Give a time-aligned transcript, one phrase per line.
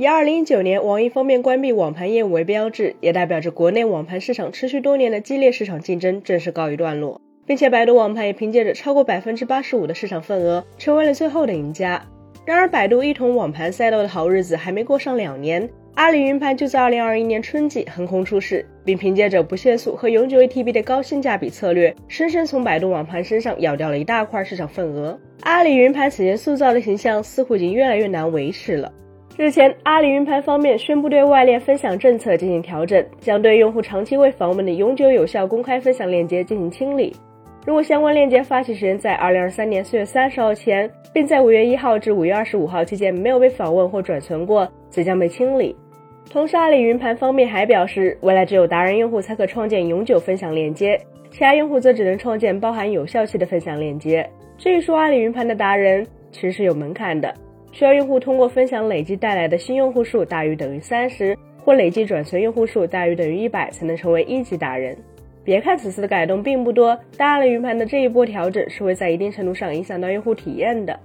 [0.00, 12.02] 以2019年网易方面关闭网盘业务为标志，也代表着国内网盘市场持续多年的激烈市场竞争正式告一段落，并且百度网盘也凭借着超过百分之八十五的市场份额，成为了最后的赢家。
[12.46, 15.68] 然而，百度一统网盘赛道的好日子还没过上两年。
[15.96, 25.20] 阿里云盘就在2021年春季横空出世，并凭借着不限速和永久 ATB 的高性价比策略，深深从百度网盘身上咬掉了一大块市场份额。
[25.42, 28.90] 阿里云盘此前塑造的形象似乎已经越来越难维持了。
[29.36, 37.14] 日前，阿里云盘方面宣布对外链分享政策进行调整，将对用户长期未访问的永久有效公开分享链接进行清理。
[37.64, 45.74] 如果相关链接发起时间在2023年4月30号前，并在5月1号至5月25号期间没有被访问或转存过，则将被清理。
[46.30, 54.28] 同时，阿里云盘方面还表示，未来只有达人用户才可创建永久分享链接，其他用户则只能创建包含有效期的分享链接。
[54.58, 57.34] 至于说阿里云盘的达人，其实是有门槛的，
[57.72, 64.96] 需要用户通过分享累计带来的新用户数大于等于三十，或累计转存用户数大于等于一百，才能成为一级达人。
[65.42, 70.98] 别看此次的改动并不多，但阿里云盘的这一波调整是会在一定程度上影响到用户体验的。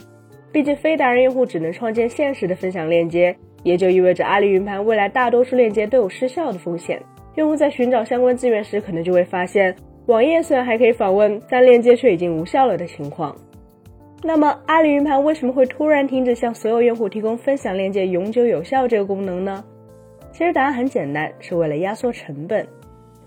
[0.52, 3.35] 毕竟，非达人用户只能创建现实的分享链接。
[3.63, 7.02] 也就意味着阿里云盘未来大多数链接都有失效的风险。
[7.33, 13.35] 用户在寻找相关资源时，可能就会发现网页虽然还可以访问，但链接却已经无效了的情况。
[14.23, 19.63] 那么，阿里云盘为什么会突然停止向所有用户提供分享链接永久有效这个功能呢？
[20.31, 22.67] 其实答案很简单，是为了压缩成本。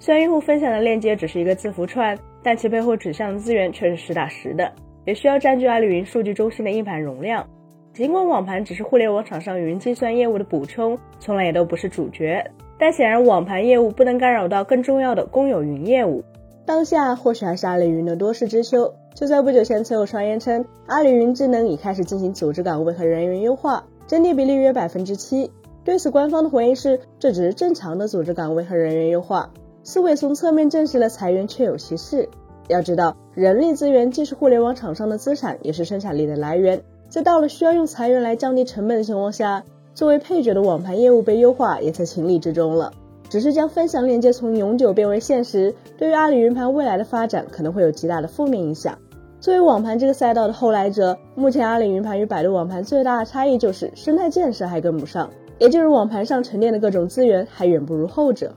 [0.00, 4.72] 虽然用户分享的链接只是一个字符串，但其背后指向的资源却是实打实的，
[5.04, 7.46] 也需要占据阿里云数据中心的硬盘容量。
[7.92, 12.44] 尽管网盘只是互联网厂商云计算业务的补充，从来也都不是主角，
[12.78, 16.24] 但显然网盘业务不能干扰到更重要的公有云业务。
[16.66, 18.94] 当下或许还是阿里云的多事之秋。
[19.18, 25.50] 就在不久前，曾有传言称阿里云智能已开始进行组织岗位和人员优化，整体比例约百分之七。
[25.82, 29.50] 对此，官方的回应是这只是正常的组织岗位和人员优化，
[29.82, 32.28] 思维从侧面证实了裁员确有其事。
[32.68, 36.80] 要知道，人力资源既是互联网厂商的资产，也是生产力的来源。
[37.08, 39.64] 在到了需要用裁员来降低成本的情况下，
[39.94, 42.92] 作为配角的网盘业务被优化也在情理之中了。
[43.28, 48.96] 只是将分享链接从永久变为现实，对于阿里云盘未来的发展可能会有极大的负面影响。
[49.40, 58.52] 作为网盘这个赛道的后来者，目前阿里云盘与百度网盘最大的差异就是生态建设还跟不上，也就是网盘上沉淀的各种资源还远不如后者。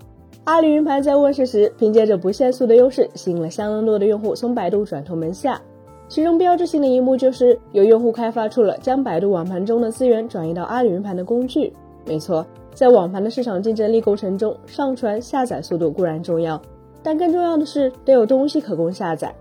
[0.45, 5.61] 阿里云盘在问世时，凭借着不限速的优势，吸引了相当多的用户从百度转投门下。
[6.07, 11.71] 其中标志性的一幕就是有用户开发出了将百度网盘中的资源转移到阿里云盘的工具。
[12.07, 12.43] 没错，
[12.73, 16.59] 在网盘的市场竞争力构成中，上传下载速度固然重要，
[17.03, 19.31] 但更重要的是得有东西可供下载。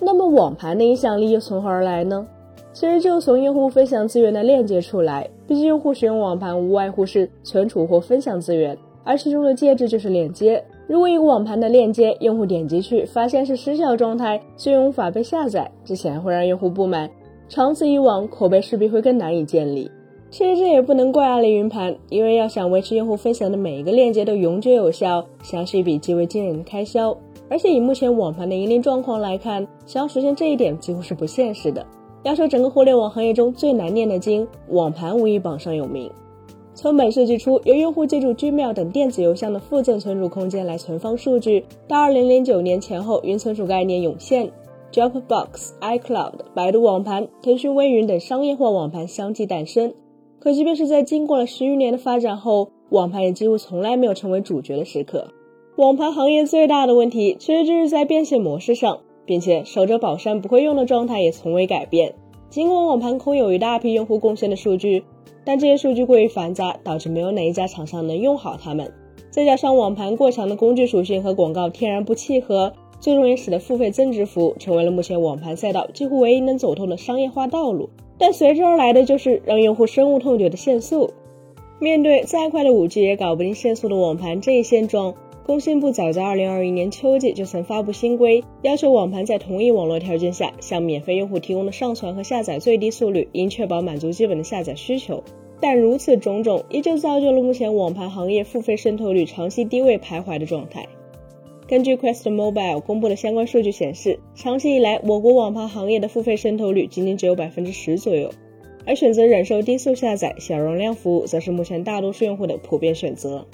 [0.00, 2.26] 那么网盘的影响力又从何而来呢？
[2.72, 5.28] 其实就从用户分享资源的链接出来。
[5.46, 10.62] 毕竟用户使用网盘无外乎是存储或分享资源，而其中的介质就是链接。
[10.86, 17.10] 如果一个网盘的链接，用户点击去发现是失效状态，资源无法被下载，这显然会让用户不满。
[17.48, 19.90] 长此以往，口碑势必会更难以建立。
[20.30, 27.16] 其实这也不能怪阿里云盘，因为要想维持用户分享的每一个链接都永久有效，想是一笔极为惊人的开销。
[27.50, 31.86] 而且以目前网盘的盈利状况来看，想要实现这一点几乎是不现实的。
[32.24, 36.10] 要说整个互联网行业中最难念的经，网盘无疑榜上有名。
[36.74, 44.50] 从本世纪初，由用户借助 Gmail 等电子邮箱的附赠存储空间来存放数据，到2009年前后，云存储概念涌现
[44.92, 49.92] ，Dropbox、iCloud、百度网盘、腾讯微云等商业化网盘相继诞生。
[50.38, 55.28] 可即便是在经过了十余年的发展后，网盘也几乎从来没有成为主角的时刻。
[55.78, 62.16] 网盘行业最大的问题，其实就是在变现模式上，并且守着宝山不会用的状态也从未改变。
[62.50, 65.04] 尽管网盘空有一大批用户贡献的数据。
[65.44, 68.92] 但这些数据过于繁杂，导致没有哪一家厂商能用好它们。
[69.30, 77.88] 再加上网盘过强的工具属性和广告天然不契合，最终也使得付费增值服务成为了目前网盘赛道几乎唯一能走通的商业化道路。
[78.18, 81.12] 但随之而来的就是让用户深恶痛绝的限速。
[81.78, 85.14] 面对再快的五 G 也搞不定限速的网盘这一现状。
[85.48, 95.24] 工信部早在二零二一年秋季就曾发布新规，要求网盘在同一网络条件下向免费用户提供的上传和下载最低速率应确保满足基本的下载需求。
[95.58, 100.86] 但如此种种，依旧造就了目前网盘行业付费渗透率长期低位徘徊的状态。
[101.66, 108.30] 根据 Quest Mobile 公布的相关数据显示，长期以来，我国网盘行业的付费渗透率仅仅只有百分之十左右，
[108.84, 113.46] 而选择忍受低速下载、小容量服务，则是目前大多数用户的普遍选择。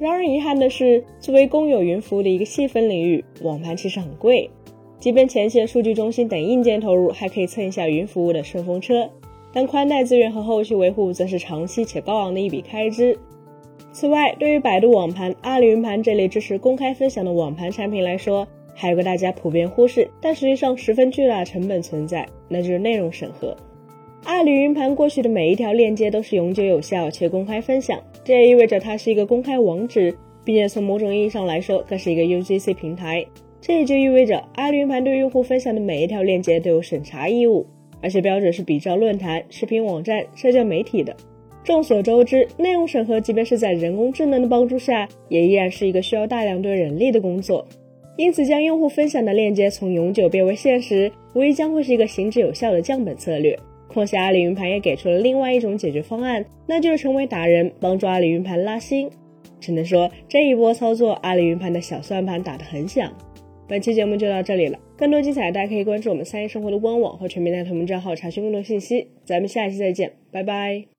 [0.00, 4.48] 然而遗憾的是，作为公有云服务的一个细分领域，网盘其实很贵。
[4.98, 9.10] 即便前期的数据中心等硬件投入还可以蹭一下云服务的顺风车，
[9.52, 13.18] 但宽带资源和后续维护则是长期且高昂的一笔开支。
[13.92, 23.54] 此外，对于百度网盘、阿里云盘这类支持公开分享的网盘产品来说，还有个大家普遍忽视，但实际上十分巨大的成本存在，那就是内容审核。
[24.24, 30.14] 阿里云盘过去的每一条链接都是永久有效且公开分享，这也意味着它是一个公开网址，
[30.44, 33.24] 并且从某种意义上来说，更是一个 UGC 平台。
[33.60, 37.66] 这也就意味着阿里云盘对用户分享的每一条链接都有审查义务，
[38.02, 41.14] 而且标准是比照论坛、视频网站、社交媒体的。
[41.64, 47.66] 众所周知，内容审核即便是在人工智能的帮助下，也依然是一个需要大量对人力的工作。
[48.16, 53.58] 因此，将用户分享的链接从永久变为限时，无疑将会是一个行之有效的降本策略。
[53.92, 59.10] 况且，阿里云盘也给出了另外一种解决方案，那就是成为达人，帮助阿里云盘拉新。
[59.60, 63.12] 只能说，这一波操作，阿里云盘的小算盘打得很响。
[63.68, 69.08] 本期节目就到这里了，更多精彩，大家可以关注我们三一生活的官网或全民大同盟账号查询更多信息。
[69.24, 70.89] 咱们下期再见，拜拜。